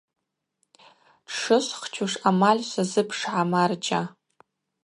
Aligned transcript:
Штшышвхчуш 1.33 2.13
амаль 2.29 2.63
швазыпшгӏа, 2.69 3.41
марджьа. 3.51 4.01